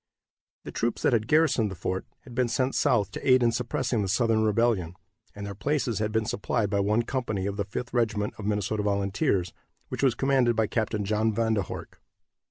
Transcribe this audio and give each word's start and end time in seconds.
The 0.63 0.71
troops 0.71 1.03
that 1.03 1.13
had 1.13 1.27
garrisoned 1.27 1.69
the 1.69 1.75
fort 1.75 2.07
had 2.21 2.33
been 2.33 2.47
sent 2.47 2.73
south 2.73 3.11
to 3.11 3.29
aid 3.31 3.43
in 3.43 3.51
suppressing 3.51 4.01
the 4.01 4.07
Southern 4.07 4.41
rebellion, 4.43 4.95
and 5.35 5.45
their 5.45 5.53
places 5.53 5.99
had 5.99 6.11
been 6.11 6.25
supplied 6.25 6.71
by 6.71 6.79
one 6.79 7.03
company 7.03 7.45
of 7.45 7.55
the 7.55 7.65
Fifth 7.65 7.93
Regiment 7.93 8.33
of 8.39 8.45
Minnesota 8.47 8.81
Volunteers, 8.81 9.53
which 9.89 10.01
was 10.01 10.15
commanded 10.15 10.55
by 10.55 10.65
Capt. 10.65 10.99
John 11.03 11.31
Van 11.35 11.53
der 11.53 11.61
Horck. 11.61 12.01